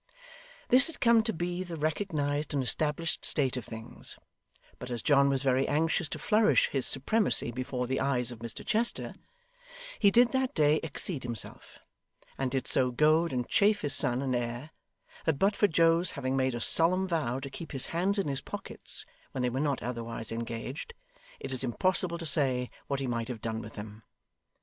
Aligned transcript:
This 0.69 0.87
had 0.87 0.99
come 0.99 1.21
to 1.21 1.31
be 1.31 1.61
the 1.61 1.75
recognised 1.77 2.55
and 2.55 2.63
established 2.63 3.23
state 3.23 3.55
of 3.55 3.63
things; 3.65 4.17
but 4.79 4.89
as 4.89 5.03
John 5.03 5.29
was 5.29 5.43
very 5.43 5.67
anxious 5.67 6.09
to 6.09 6.17
flourish 6.17 6.69
his 6.69 6.87
supremacy 6.87 7.51
before 7.51 7.85
the 7.85 7.99
eyes 7.99 8.31
of 8.31 8.39
Mr 8.39 8.65
Chester, 8.65 9.13
he 9.99 10.09
did 10.09 10.31
that 10.31 10.55
day 10.55 10.77
exceed 10.77 11.21
himself, 11.21 11.77
and 12.35 12.49
did 12.49 12.65
so 12.65 12.89
goad 12.89 13.31
and 13.31 13.47
chafe 13.47 13.81
his 13.81 13.93
son 13.93 14.23
and 14.23 14.35
heir, 14.35 14.71
that 15.25 15.37
but 15.37 15.55
for 15.55 15.67
Joe's 15.67 16.09
having 16.17 16.35
made 16.35 16.55
a 16.55 16.61
solemn 16.61 17.07
vow 17.07 17.39
to 17.39 17.51
keep 17.51 17.71
his 17.71 17.85
hands 17.93 18.17
in 18.17 18.27
his 18.27 18.41
pockets 18.41 19.05
when 19.33 19.43
they 19.43 19.51
were 19.51 19.59
not 19.59 19.83
otherwise 19.83 20.31
engaged, 20.31 20.95
it 21.39 21.51
is 21.51 21.63
impossible 21.63 22.17
to 22.17 22.25
say 22.25 22.71
what 22.87 22.99
he 22.99 23.05
might 23.05 23.27
have 23.27 23.39
done 23.43 23.61
with 23.61 23.73
them. 23.73 24.01